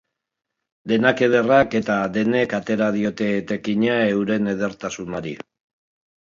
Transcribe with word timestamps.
Denak 0.91 1.21
ederrak, 1.27 1.75
eta 1.81 1.99
denek 2.15 2.57
atera 2.61 2.89
diote 2.97 3.29
etekina 3.43 4.01
euren 4.17 4.53
edertasunari. 4.57 5.39